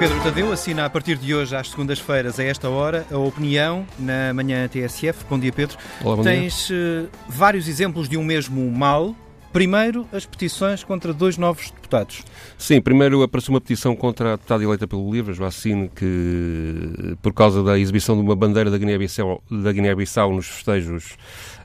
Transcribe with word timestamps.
Pedro 0.00 0.18
Tadeu 0.22 0.50
assina 0.50 0.86
a 0.86 0.88
partir 0.88 1.18
de 1.18 1.34
hoje, 1.34 1.54
às 1.54 1.68
segundas-feiras, 1.68 2.40
a 2.40 2.44
esta 2.44 2.70
hora, 2.70 3.06
a 3.12 3.18
opinião 3.18 3.86
na 3.98 4.32
manhã 4.32 4.66
TSF. 4.66 5.26
Bom 5.28 5.38
dia, 5.38 5.52
Pedro. 5.52 5.76
Olá, 6.02 6.16
bom 6.16 6.22
Tens 6.22 6.68
dia. 6.68 7.04
Uh, 7.04 7.08
vários 7.28 7.68
exemplos 7.68 8.08
de 8.08 8.16
um 8.16 8.24
mesmo 8.24 8.70
mal. 8.70 9.14
Primeiro, 9.52 10.06
as 10.12 10.24
petições 10.24 10.84
contra 10.84 11.12
dois 11.12 11.36
novos 11.36 11.70
deputados. 11.70 12.22
Sim, 12.56 12.80
primeiro 12.80 13.20
apareceu 13.22 13.52
uma 13.52 13.60
petição 13.60 13.96
contra 13.96 14.34
a 14.34 14.36
deputada 14.36 14.62
eleita 14.62 14.86
pelo 14.86 15.12
Livre, 15.12 15.34
Joacine, 15.34 15.88
que, 15.88 17.16
por 17.20 17.32
causa 17.32 17.62
da 17.62 17.76
exibição 17.76 18.14
de 18.14 18.22
uma 18.22 18.36
bandeira 18.36 18.70
da 18.70 18.78
Guiné-Bissau 18.78 19.42
Guiné 19.50 19.94
nos 19.94 20.46
festejos 20.46 21.16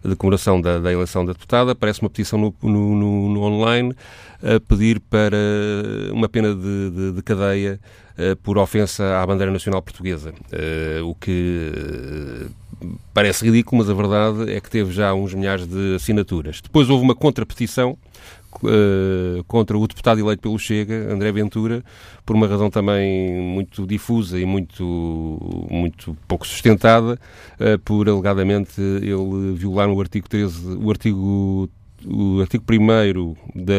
de 0.04 0.16
comemoração 0.16 0.60
da, 0.60 0.80
da, 0.80 0.92
eleição 0.92 1.24
da 1.24 1.34
deputada, 1.34 1.74
aparece 1.74 2.02
uma 2.02 2.10
petição 2.10 2.40
no, 2.40 2.56
no, 2.62 2.96
no, 2.96 3.30
no 3.30 3.42
online 3.42 3.96
a 4.42 4.60
pedir 4.60 5.00
para 5.00 5.38
uma 6.12 6.28
pena 6.28 6.54
de, 6.54 6.90
de, 6.90 7.12
de 7.14 7.24
cadeia 7.24 7.80
uh, 8.18 8.36
por 8.38 8.58
ofensa 8.58 9.22
à 9.22 9.26
bandeira 9.26 9.52
nacional 9.52 9.82
portuguesa, 9.82 10.32
uh, 10.32 11.08
o 11.08 11.16
que 11.16 12.48
parece 13.14 13.46
ridículo, 13.46 13.80
mas 13.82 13.90
a 13.90 13.94
verdade 13.94 14.52
é 14.52 14.60
que 14.60 14.70
teve 14.70 14.92
já 14.92 15.14
uns 15.14 15.34
milhares 15.34 15.68
de 15.68 15.96
assinaturas. 15.96 16.62
Depois 16.62 16.90
houve 16.90 17.04
uma 17.04 17.16
contrapetição 17.16 17.98
Uh, 18.64 19.44
contra 19.50 19.78
o 19.78 19.86
deputado 19.86 20.18
eleito 20.18 20.42
pelo 20.42 20.58
Chega, 20.58 21.12
André 21.14 21.30
Ventura, 21.30 21.84
por 22.26 22.38
uma 22.38 22.48
razão 22.48 22.70
também 22.70 23.34
muito 23.34 23.86
difusa 23.86 24.40
e 24.40 24.46
muito, 24.46 25.68
muito 25.70 26.16
pouco 26.26 26.48
sustentada, 26.48 27.20
uh, 27.60 27.78
por 27.80 28.08
alegadamente 28.08 28.80
ele 28.80 29.54
violar 29.56 29.90
o 29.90 30.00
artigo 30.00 30.30
13, 30.30 30.78
o 30.78 30.90
artigo 30.90 31.70
o 32.08 32.42
artigo 32.42 32.64
1 32.70 33.36
da, 33.56 33.74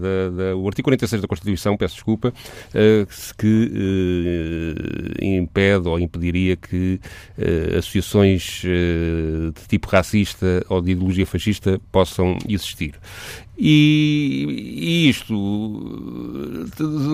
da, 0.00 0.30
da, 0.36 0.56
o 0.56 0.66
artigo 0.66 0.84
46 0.84 1.22
da 1.22 1.28
Constituição, 1.28 1.76
peço 1.76 1.94
desculpa, 1.94 2.28
uh, 2.28 3.34
que 3.36 3.70
uh, 3.72 5.24
impede 5.24 5.88
ou 5.88 5.98
impediria 5.98 6.56
que 6.56 7.00
uh, 7.38 7.78
associações 7.78 8.62
de 8.62 9.68
tipo 9.68 9.88
racista 9.88 10.64
ou 10.68 10.80
de 10.80 10.92
ideologia 10.92 11.26
fascista 11.26 11.80
possam 11.90 12.38
existir. 12.48 12.94
E, 13.58 14.46
e, 14.48 15.08
isto 15.08 15.34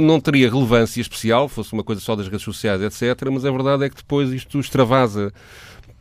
não 0.00 0.20
teria 0.20 0.50
relevância 0.50 1.00
especial, 1.00 1.48
fosse 1.48 1.72
uma 1.72 1.84
coisa 1.84 2.00
só 2.00 2.16
das 2.16 2.28
redes 2.28 2.42
sociais, 2.42 2.80
etc., 2.80 3.28
mas 3.30 3.44
a 3.44 3.50
verdade 3.50 3.84
é 3.84 3.90
que 3.90 3.96
depois 3.96 4.32
isto 4.32 4.58
extravasa 4.58 5.32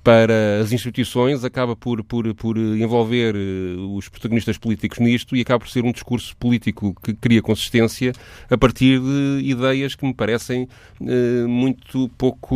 para 0.08 0.62
as 0.62 0.72
instituições, 0.72 1.44
acaba 1.44 1.76
por, 1.76 2.02
por, 2.02 2.34
por 2.34 2.58
envolver 2.58 3.36
eh, 3.36 3.76
os 3.94 4.08
protagonistas 4.08 4.58
políticos 4.58 5.00
nisto 5.00 5.36
e 5.36 5.42
acaba 5.42 5.60
por 5.60 5.70
ser 5.70 5.84
um 5.84 5.92
discurso 5.92 6.34
político 6.38 6.96
que 7.04 7.14
cria 7.14 7.42
consistência 7.42 8.14
a 8.50 8.58
partir 8.58 9.02
de 9.02 9.42
ideias 9.44 9.96
que 9.96 10.06
me 10.06 10.14
parecem 10.14 10.66
eh, 11.02 11.46
muito, 11.46 12.10
pouco, 12.18 12.56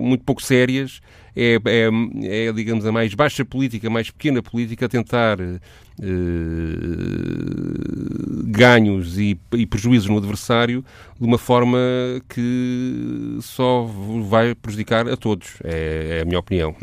muito 0.00 0.22
pouco 0.22 0.40
sérias 0.40 1.00
é, 1.36 1.58
é, 1.64 2.46
é, 2.48 2.52
digamos, 2.52 2.86
a 2.86 2.92
mais 2.92 3.14
baixa 3.14 3.44
política, 3.44 3.88
a 3.88 3.90
mais 3.90 4.10
pequena 4.10 4.42
política, 4.42 4.86
a 4.86 4.88
tentar 4.88 5.38
eh, 5.40 6.06
ganhos 8.44 9.18
e, 9.18 9.38
e, 9.52 9.66
prejuízos 9.66 10.08
no 10.08 10.18
adversário 10.18 10.84
de 11.18 11.26
uma 11.26 11.38
forma 11.38 11.78
que 12.28 13.38
só 13.40 13.88
vai 14.28 14.54
prejudicar 14.54 15.08
a 15.08 15.16
todos. 15.16 15.54
É, 15.64 16.18
é 16.18 16.22
a 16.22 16.24
minha 16.24 16.38
opinião. 16.38 16.74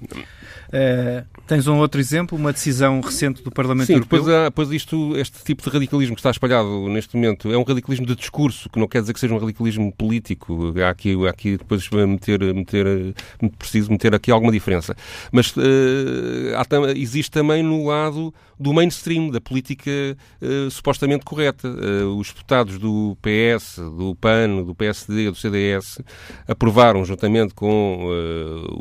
É, 0.75 1.23
tens 1.45 1.67
um 1.67 1.77
outro 1.77 2.01
exemplo, 2.01 2.35
uma 2.35 2.51
decisão 2.51 2.99
recente 2.99 3.43
do 3.43 3.51
Parlamento 3.51 3.85
Sim, 3.85 3.93
Europeu? 3.93 4.23
Sim, 4.23 4.25
depois, 4.25 4.43
depois 4.45 4.71
isto, 4.71 5.15
este 5.17 5.43
tipo 5.43 5.61
de 5.61 5.69
radicalismo 5.69 6.15
que 6.15 6.19
está 6.19 6.31
espalhado 6.31 6.89
neste 6.89 7.15
momento 7.15 7.51
é 7.53 7.57
um 7.57 7.61
radicalismo 7.61 8.07
de 8.07 8.15
discurso, 8.15 8.67
que 8.71 8.79
não 8.79 8.87
quer 8.87 9.01
dizer 9.01 9.13
que 9.13 9.19
seja 9.19 9.35
um 9.35 9.37
radicalismo 9.37 9.91
político. 9.91 10.73
Há 10.83 10.89
aqui, 10.89 11.15
há 11.27 11.29
aqui 11.29 11.57
depois 11.57 11.87
meter, 11.91 12.41
meter, 12.55 13.13
preciso 13.59 13.91
meter 13.91 14.15
aqui 14.15 14.31
alguma 14.43 14.51
diferença. 14.51 14.95
Mas 15.31 15.55
uh, 15.55 15.61
há, 16.57 16.91
existe 16.91 17.31
também 17.31 17.63
no 17.63 17.85
lado 17.87 18.33
do 18.59 18.73
mainstream, 18.73 19.29
da 19.29 19.41
política 19.41 19.89
uh, 20.41 20.69
supostamente 20.69 21.23
correta. 21.23 21.67
Uh, 21.67 22.17
os 22.17 22.27
deputados 22.27 22.77
do 22.77 23.17
PS, 23.21 23.77
do 23.77 24.15
PAN, 24.15 24.63
do 24.63 24.75
PSD, 24.75 25.31
do 25.31 25.35
CDS 25.35 25.99
aprovaram, 26.47 27.05
juntamente 27.05 27.53
com 27.53 28.09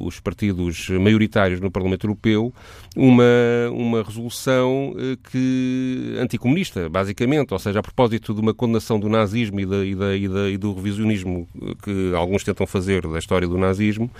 os 0.00 0.18
partidos 0.20 0.88
maioritários 0.88 1.60
no 1.60 1.70
Parlamento 1.70 2.06
Europeu, 2.06 2.52
uma, 2.96 3.24
uma 3.70 4.02
resolução 4.02 4.94
que 5.30 6.16
anticomunista, 6.18 6.88
basicamente, 6.88 7.52
ou 7.52 7.58
seja, 7.58 7.78
a 7.78 7.82
propósito 7.82 8.34
de 8.34 8.40
uma 8.40 8.54
condenação 8.54 8.98
do 8.98 9.08
nazismo 9.08 9.60
e, 9.60 9.66
da, 9.66 9.84
e, 9.84 9.94
da, 9.94 10.16
e, 10.16 10.28
da, 10.28 10.50
e 10.50 10.56
do 10.56 10.72
revisionismo 10.74 11.48
que 11.82 12.14
alguns 12.14 12.44
tentam 12.44 12.66
fazer 12.66 13.06
da 13.06 13.18
história 13.18 13.46
do 13.46 13.58
nazismo, 13.58 14.10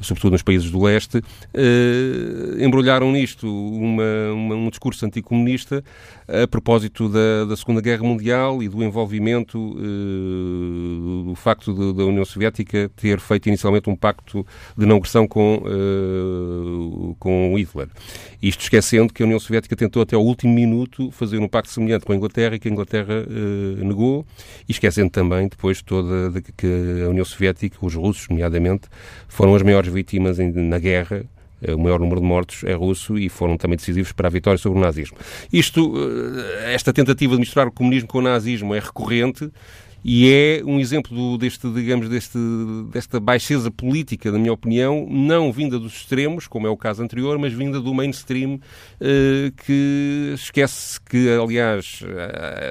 sobretudo 0.00 0.32
nos 0.32 0.42
países 0.42 0.70
do 0.70 0.87
leste, 0.88 1.22
embrulharam 2.60 3.12
nisto 3.12 3.46
uma, 3.46 4.32
uma, 4.32 4.54
um 4.54 4.70
discurso 4.70 5.04
anticomunista 5.06 5.82
a 6.28 6.46
propósito 6.46 7.08
da, 7.08 7.46
da, 7.46 7.56
Segunda 7.56 7.80
Guerra 7.80 8.02
Mundial 8.02 8.62
e 8.62 8.68
do 8.68 8.84
envolvimento 8.84 9.58
uh, 9.58 11.24
do 11.24 11.34
facto 11.34 11.72
de, 11.72 11.94
da 11.94 12.04
União 12.04 12.24
Soviética 12.24 12.90
ter 12.94 13.18
feito 13.18 13.48
inicialmente 13.48 13.88
um 13.88 13.96
pacto 13.96 14.46
de 14.76 14.84
não 14.84 14.96
agressão 14.96 15.26
com, 15.26 15.62
uh, 15.64 17.16
com 17.18 17.56
Hitler. 17.56 17.88
Isto 18.42 18.60
esquecendo 18.60 19.12
que 19.12 19.22
a 19.22 19.26
União 19.26 19.40
Soviética 19.40 19.74
tentou 19.74 20.02
até 20.02 20.14
ao 20.16 20.22
último 20.22 20.52
minuto 20.52 21.10
fazer 21.10 21.38
um 21.38 21.48
pacto 21.48 21.72
semelhante 21.72 22.04
com 22.04 22.12
a 22.12 22.16
Inglaterra 22.16 22.56
e 22.56 22.58
que 22.58 22.68
a 22.68 22.70
Inglaterra 22.70 23.24
uh, 23.26 23.84
negou, 23.84 24.26
e 24.68 24.72
esquecendo 24.72 25.08
também 25.08 25.48
depois 25.48 25.80
toda 25.80 26.30
de, 26.30 26.42
que 26.42 26.66
a 27.04 27.08
União 27.08 27.24
Soviética, 27.24 27.78
os 27.80 27.94
russos, 27.94 28.28
nomeadamente, 28.28 28.86
foram 29.28 29.54
as 29.54 29.62
maiores 29.62 29.90
vítimas 29.90 30.38
em, 30.38 30.50
na 30.78 30.80
guerra 30.80 31.24
eh, 31.60 31.74
o 31.74 31.78
maior 31.78 31.98
número 31.98 32.20
de 32.20 32.26
mortos 32.26 32.62
é 32.64 32.72
russo 32.72 33.18
e 33.18 33.28
foram 33.28 33.56
também 33.56 33.76
decisivos 33.76 34.12
para 34.12 34.28
a 34.28 34.30
vitória 34.30 34.58
sobre 34.58 34.78
o 34.78 34.82
nazismo. 34.82 35.16
Isto, 35.52 35.94
eh, 36.62 36.74
esta 36.74 36.92
tentativa 36.92 37.34
de 37.34 37.40
misturar 37.40 37.66
o 37.66 37.72
comunismo 37.72 38.08
com 38.08 38.18
o 38.18 38.22
nazismo 38.22 38.74
é 38.74 38.78
recorrente 38.78 39.50
e 40.04 40.32
é 40.32 40.62
um 40.64 40.78
exemplo 40.78 41.14
do, 41.14 41.36
deste, 41.36 41.68
digamos, 41.72 42.08
deste, 42.08 42.38
desta 42.92 43.18
baixeza 43.18 43.68
política, 43.68 44.30
na 44.30 44.38
minha 44.38 44.52
opinião, 44.52 45.04
não 45.10 45.50
vinda 45.50 45.76
dos 45.76 45.96
extremos, 45.96 46.46
como 46.46 46.68
é 46.68 46.70
o 46.70 46.76
caso 46.76 47.02
anterior, 47.02 47.36
mas 47.36 47.52
vinda 47.52 47.80
do 47.80 47.92
mainstream, 47.92 48.60
eh, 49.00 49.50
que 49.66 50.34
esquece 50.34 51.00
que, 51.00 51.28
aliás, 51.30 52.04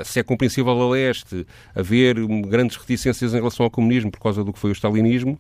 se 0.06 0.22
é 0.22 0.24
compreensível 0.24 0.72
a 0.82 0.90
leste 0.90 1.46
haver 1.76 2.16
grandes 2.48 2.78
reticências 2.78 3.34
em 3.34 3.38
relação 3.38 3.66
ao 3.66 3.70
comunismo 3.70 4.10
por 4.10 4.22
causa 4.22 4.42
do 4.42 4.54
que 4.54 4.60
foi 4.60 4.72
o 4.72 4.74
stalinismo, 4.74 5.38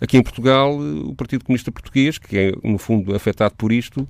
Aqui 0.00 0.16
em 0.16 0.22
Portugal, 0.22 0.78
o 0.78 1.14
Partido 1.14 1.44
Comunista 1.44 1.72
Português, 1.72 2.18
que 2.18 2.36
é, 2.38 2.52
no 2.62 2.78
fundo, 2.78 3.14
afetado 3.14 3.54
por 3.56 3.72
isto, 3.72 4.08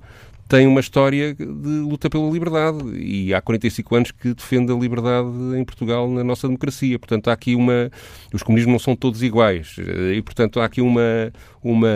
tem 0.49 0.65
uma 0.65 0.79
história 0.79 1.35
de 1.35 1.45
luta 1.45 2.09
pela 2.09 2.27
liberdade 2.27 2.79
e 2.97 3.31
há 3.35 3.39
45 3.39 3.95
anos 3.95 4.11
que 4.11 4.33
defende 4.33 4.71
a 4.71 4.75
liberdade 4.75 5.29
em 5.55 5.63
Portugal 5.63 6.09
na 6.09 6.23
nossa 6.23 6.47
democracia. 6.47 6.97
Portanto, 6.97 7.29
há 7.29 7.33
aqui 7.33 7.53
uma. 7.53 7.91
Os 8.33 8.41
comunismos 8.41 8.71
não 8.71 8.79
são 8.79 8.95
todos 8.95 9.21
iguais 9.21 9.75
e, 9.77 10.19
portanto, 10.23 10.59
há 10.59 10.65
aqui 10.65 10.81
uma. 10.81 11.31
uma 11.63 11.87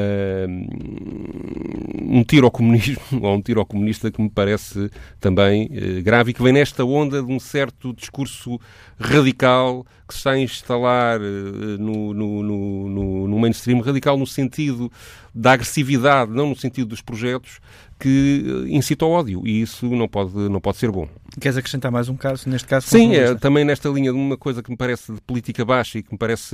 um 2.06 2.24
tiro 2.24 2.46
ao 2.46 2.52
comunismo 2.52 3.02
ou 3.24 3.36
um 3.36 3.42
tiro 3.42 3.60
ao 3.60 3.66
comunista 3.66 4.12
que 4.12 4.22
me 4.22 4.30
parece 4.30 4.88
também 5.20 5.68
eh, 5.74 6.02
grave 6.02 6.30
e 6.30 6.34
que 6.34 6.44
vem 6.44 6.54
nesta 6.54 6.86
onda 6.86 7.24
de 7.24 7.32
um 7.32 7.40
certo 7.40 7.92
discurso 7.92 8.60
radical 9.00 9.84
que 10.14 10.16
se 10.16 10.20
está 10.20 10.32
a 10.32 10.40
instalar 10.40 11.20
eh, 11.20 11.78
no, 11.80 12.14
no, 12.14 12.44
no, 12.44 13.28
no 13.28 13.40
mainstream 13.40 13.82
radical 13.82 14.18
no 14.18 14.28
sentido 14.28 14.92
da 15.34 15.54
agressividade, 15.54 16.32
não 16.32 16.50
no 16.50 16.56
sentido 16.56 16.90
dos 16.90 17.02
projetos, 17.02 17.60
que 18.04 18.66
incita 18.68 19.06
ao 19.06 19.12
ódio 19.12 19.42
e 19.46 19.62
isso 19.62 19.86
não 19.88 20.10
pode, 20.10 20.36
não 20.36 20.60
pode 20.60 20.78
ser 20.78 20.92
bom. 20.92 21.08
Queres 21.40 21.58
acrescentar 21.58 21.90
mais 21.90 22.10
um 22.10 22.18
caso, 22.18 22.50
neste 22.50 22.68
caso? 22.68 22.86
Sim, 22.86 23.16
é, 23.16 23.34
também 23.34 23.64
nesta 23.64 23.88
linha 23.88 24.12
de 24.12 24.18
uma 24.18 24.38
coisa 24.38 24.62
que 24.62 24.70
me 24.70 24.76
parece 24.76 25.14
de 25.14 25.22
política 25.22 25.64
baixa 25.64 25.98
e 25.98 26.04
que 26.04 26.12
me 26.12 26.18
parece 26.18 26.54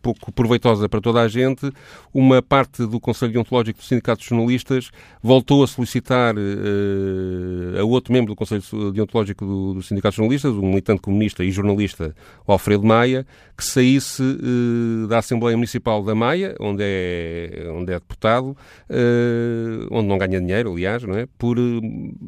pouco 0.00 0.32
proveitosa 0.32 0.88
para 0.88 0.98
toda 0.98 1.20
a 1.20 1.28
gente, 1.28 1.70
uma 2.12 2.40
parte 2.40 2.86
do 2.86 2.98
Conselho 2.98 3.32
Deontológico 3.32 3.78
dos 3.78 3.86
Sindicatos 3.86 4.24
de 4.24 4.30
Jornalistas 4.30 4.90
voltou 5.22 5.62
a 5.62 5.66
solicitar 5.66 6.34
uh, 6.34 7.80
a 7.80 7.84
outro 7.84 8.12
membro 8.12 8.32
do 8.32 8.36
Conselho 8.36 8.62
Deontológico 8.90 9.44
do, 9.44 9.74
dos 9.74 9.88
Sindicatos 9.88 10.14
de 10.14 10.22
Jornalistas, 10.22 10.52
um 10.54 10.68
militante 10.68 11.02
comunista 11.02 11.44
e 11.44 11.50
jornalista, 11.50 12.16
o 12.46 12.52
Alfredo 12.52 12.86
Maia, 12.88 13.26
que 13.56 13.64
saísse 13.64 14.22
uh, 14.22 15.06
da 15.08 15.18
Assembleia 15.18 15.56
Municipal 15.56 16.02
da 16.02 16.14
Maia, 16.14 16.54
onde 16.60 16.82
é, 16.82 17.70
onde 17.74 17.92
é 17.92 17.98
deputado, 17.98 18.56
uh, 18.88 19.88
onde 19.90 20.08
não 20.08 20.16
ganha 20.16 20.40
dinheiro, 20.40 20.72
aliás, 20.72 21.02
não 21.02 21.16
é? 21.16 21.26
por 21.36 21.58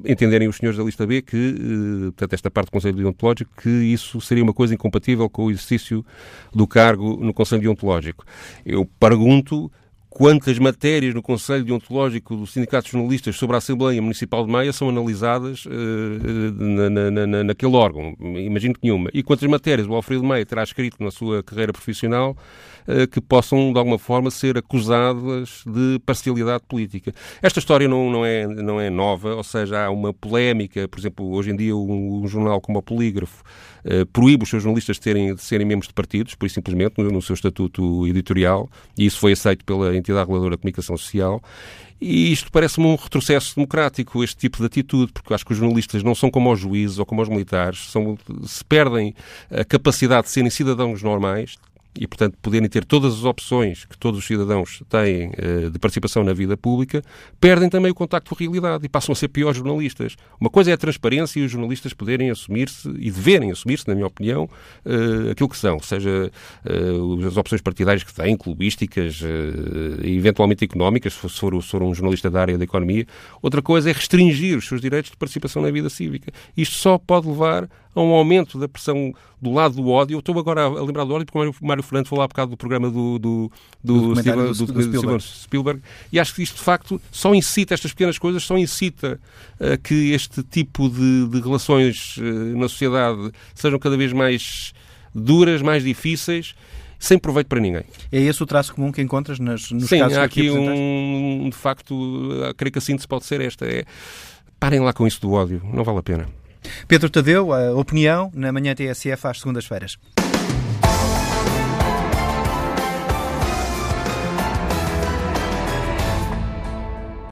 entenderem 0.05 0.49
os 0.49 0.57
senhores 0.57 0.79
da 0.79 0.85
lista 0.85 1.07
B 1.07 1.23
que 1.23 1.55
portanto, 2.07 2.33
esta 2.35 2.51
parte 2.51 2.67
do 2.69 2.73
Conselho 2.73 2.97
Deontológico, 2.97 3.51
que 3.63 3.69
isso 3.69 4.21
seria 4.21 4.43
uma 4.43 4.53
coisa 4.53 4.75
incompatível 4.75 5.29
com 5.31 5.47
o 5.47 5.51
exercício 5.51 6.05
do 6.53 6.67
cargo 6.67 7.17
no 7.17 7.33
Conselho 7.33 7.63
Deontológico. 7.63 8.25
Eu 8.65 8.85
pergunto 8.99 9.71
quantas 10.11 10.59
matérias 10.59 11.15
no 11.15 11.23
Conselho 11.23 11.65
Deontológico 11.65 12.35
do 12.35 12.47
Sindicato 12.47 12.87
de 12.87 12.93
Jornalistas 12.93 13.37
sobre 13.37 13.55
a 13.55 13.59
Assembleia 13.59 14.03
Municipal 14.03 14.45
de 14.45 14.51
Maia 14.51 14.73
são 14.73 14.89
analisadas 14.89 15.65
uh, 15.67 15.71
na, 16.59 16.91
na, 16.91 17.27
na, 17.27 17.45
naquele 17.45 17.77
órgão. 17.77 18.17
Imagino 18.21 18.75
que 18.75 18.81
nenhuma. 18.83 19.09
E 19.15 19.23
quantas 19.23 19.49
matérias 19.49 19.87
o 19.87 19.95
Alfredo 19.95 20.25
Maia 20.25 20.45
terá 20.45 20.65
escrito 20.65 21.03
na 21.03 21.13
sua 21.13 21.45
carreira 21.45 21.73
profissional 21.73 22.37
uh, 22.89 23.07
que 23.07 23.21
possam, 23.21 23.73
de 23.73 23.79
alguma 23.79 23.99
forma, 23.99 24.33
ser 24.33 24.59
acusadas 24.59 25.63
de 25.65 26.01
parcialidade 26.05 26.65
política. 26.69 27.15
Esta 27.41 27.61
história 27.61 27.87
não, 27.87 28.11
não, 28.11 28.27
é, 28.27 28.47
não 28.49 28.81
é 28.81 28.91
nova, 28.91 29.37
ou 29.37 29.45
seja, 29.45 29.85
há 29.85 29.91
uma 29.91 30.13
polémica, 30.13 30.89
por 30.89 30.99
exemplo, 30.99 31.31
hoje 31.31 31.53
em 31.53 31.57
dia 31.57 31.77
um, 31.77 32.25
um 32.25 32.27
jornal 32.27 32.61
como 32.61 32.81
o 32.81 32.83
Polígrafo 32.83 33.45
uh, 33.85 34.05
proíbe 34.07 34.43
os 34.43 34.51
seus 34.51 34.65
jornalistas 34.65 34.97
de, 34.97 35.03
terem, 35.03 35.35
de 35.37 35.43
serem 35.43 35.67
membros 35.67 35.87
de 35.87 35.95
partidos, 35.95 36.35
por 36.35 36.51
simplesmente, 36.51 36.95
no, 36.99 37.11
no 37.11 37.23
seu 37.23 37.35
estatuto 37.35 38.09
editorial, 38.09 38.69
e 38.99 39.07
isso 39.07 39.21
foi 39.21 39.33
aceito 39.33 39.65
pela 39.65 40.00
entidade 40.01 40.25
reguladora 40.25 40.57
de 40.57 40.63
comunicação 40.63 40.97
social. 40.97 41.43
E 42.01 42.33
isto 42.33 42.51
parece-me 42.51 42.87
um 42.87 42.97
retrocesso 42.97 43.55
democrático, 43.55 44.25
este 44.25 44.37
tipo 44.37 44.59
de 44.59 44.65
atitude, 44.65 45.13
porque 45.13 45.35
acho 45.35 45.45
que 45.45 45.53
os 45.53 45.59
jornalistas 45.59 46.03
não 46.03 46.15
são 46.15 46.31
como 46.31 46.51
os 46.51 46.59
juízes 46.59 46.99
ou 46.99 47.05
como 47.05 47.21
os 47.21 47.29
militares, 47.29 47.91
são, 47.91 48.17
se 48.45 48.65
perdem 48.65 49.15
a 49.51 49.65
capacidade 49.65 50.27
de 50.27 50.31
serem 50.31 50.51
cidadãos 50.51 51.03
normais, 51.03 51.57
e, 51.99 52.07
portanto, 52.07 52.37
poderem 52.41 52.69
ter 52.69 52.85
todas 52.85 53.15
as 53.15 53.25
opções 53.25 53.85
que 53.85 53.99
todos 53.99 54.21
os 54.21 54.27
cidadãos 54.27 54.83
têm 54.89 55.29
uh, 55.31 55.71
de 55.71 55.79
participação 55.79 56.23
na 56.23 56.33
vida 56.33 56.57
pública, 56.57 57.03
perdem 57.41 57.69
também 57.69 57.91
o 57.91 57.95
contacto 57.95 58.31
com 58.31 58.35
a 58.37 58.39
realidade 58.39 58.87
e 58.87 58.89
passam 58.89 59.13
a 59.13 59.17
ser 59.17 59.29
piores 59.29 59.57
jornalistas. 59.57 60.17
Uma 60.41 60.51
coisa 60.51 60.71
é 60.71 60.75
a 60.75 60.77
transparência 60.77 61.41
e 61.41 61.45
os 61.45 61.51
jornalistas 61.51 61.93
poderem 61.93 62.31
assumir-se 62.31 62.89
e 62.99 63.11
deverem 63.11 63.51
assumir-se, 63.51 63.89
na 63.89 63.95
minha 63.95 64.07
opinião, 64.07 64.45
uh, 64.45 65.31
aquilo 65.31 65.49
que 65.49 65.57
são, 65.57 65.81
seja 65.81 66.31
uh, 66.65 67.27
as 67.27 67.37
opções 67.37 67.61
partidárias 67.61 68.05
que 68.05 68.15
têm, 68.15 68.37
clubísticas 68.37 69.21
e 70.03 70.17
eventualmente 70.17 70.65
económicas, 70.65 71.15
se 71.15 71.19
for, 71.19 71.63
se 71.63 71.69
for 71.69 71.83
um 71.83 71.95
jornalista 71.95 72.31
da 72.31 72.41
área 72.41 72.59
da 72.59 72.65
economia. 72.65 73.07
Outra 73.43 73.61
coisa 73.61 73.91
é 73.91 73.93
restringir 73.93 74.57
os 74.57 74.67
seus 74.67 74.81
direitos 74.81 75.11
de 75.11 75.17
participação 75.17 75.63
na 75.63 75.71
vida 75.71 75.91
cívica. 75.91 76.33
Isto 76.57 76.77
só 76.77 76.99
pode 76.99 77.29
levar 77.29 77.69
a 77.95 78.01
um 78.01 78.13
aumento 78.13 78.59
da 78.59 78.69
pressão 78.69 79.13
do 79.41 79.53
lado 79.53 79.77
do 79.77 79.89
ódio. 79.89 80.15
Eu 80.15 80.21
estou 80.21 80.39
agora 80.39 80.63
a 80.63 80.83
lembrar 80.83 81.05
do 81.05 81.15
ódio 81.15 81.27
porque 81.27 81.39
o 81.39 81.67
Mário 81.67 81.83
Fernando 81.83 82.07
falou 82.07 82.25
há 82.25 82.29
bocado 82.29 82.51
do 82.51 82.57
programa 82.57 82.91
do, 82.91 83.19
do, 83.19 83.53
do, 83.83 84.15
do, 84.15 84.21
Steven, 84.21 84.47
do, 84.47 84.55
Spielberg. 84.55 85.23
Spielberg. 85.23 85.83
E 86.13 86.21
acho 86.21 86.35
que 86.35 86.43
isto, 86.43 86.57
de 86.57 86.63
facto, 86.63 87.01
só 87.11 87.35
incita, 87.35 87.75
estas 87.75 87.93
pequenas 87.93 88.19
coisas, 88.19 88.43
só 88.43 88.57
incita 88.57 89.21
uh, 89.59 89.79
que 89.83 90.13
este 90.13 90.43
tipo 90.43 90.89
de, 90.89 91.29
de 91.29 91.41
relações 91.41 92.17
uh, 92.19 92.23
na 92.59 92.69
sociedade 92.69 93.33
sejam 93.55 93.79
cada 93.79 93.97
vez 93.97 94.13
mais 94.13 94.73
duras, 95.15 95.63
mais 95.63 95.83
difíceis 95.83 96.55
sem 96.99 97.19
proveito 97.19 97.47
para 97.47 97.59
ninguém. 97.59 97.83
É 98.13 98.21
esse 98.21 98.43
o 98.43 98.47
traço 98.47 98.75
comum 98.75 98.93
que 98.93 99.01
encontras 99.01 99.39
nas, 99.39 99.71
nos 99.71 99.89
Sim, 99.89 100.01
casos 100.01 100.19
há 100.19 100.23
aqui 100.23 100.51
um, 100.51 101.49
de 101.49 101.57
facto, 101.57 102.29
creio 102.59 102.71
que 102.71 102.79
a 102.79 102.83
síntese 102.83 103.09
pode 103.09 103.25
ser 103.25 103.41
esta, 103.41 103.65
é 103.65 103.85
parem 104.61 104.81
lá 104.81 104.93
com 104.93 105.07
isso 105.07 105.19
do 105.19 105.33
ódio, 105.33 105.63
não 105.73 105.83
vale 105.83 105.99
a 105.99 106.03
pena. 106.03 106.40
Pedro 106.91 107.09
Tadeu, 107.09 107.53
a 107.53 107.73
opinião 107.77 108.33
na 108.35 108.51
manhã 108.51 108.75
TSF 108.75 109.25
às 109.29 109.39
segundas-feiras. 109.39 109.97